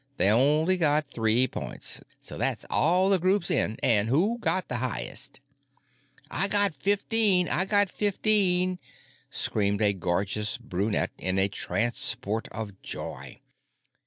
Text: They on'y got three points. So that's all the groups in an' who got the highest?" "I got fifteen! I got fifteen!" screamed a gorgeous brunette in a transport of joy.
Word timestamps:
They 0.17 0.29
on'y 0.31 0.77
got 0.77 1.05
three 1.13 1.47
points. 1.47 2.01
So 2.19 2.35
that's 2.35 2.65
all 2.71 3.11
the 3.11 3.19
groups 3.19 3.51
in 3.51 3.77
an' 3.83 4.07
who 4.07 4.39
got 4.39 4.67
the 4.67 4.77
highest?" 4.77 5.41
"I 6.31 6.47
got 6.47 6.73
fifteen! 6.73 7.47
I 7.47 7.65
got 7.65 7.87
fifteen!" 7.87 8.79
screamed 9.29 9.83
a 9.83 9.93
gorgeous 9.93 10.57
brunette 10.57 11.11
in 11.19 11.37
a 11.37 11.47
transport 11.49 12.47
of 12.47 12.81
joy. 12.81 13.41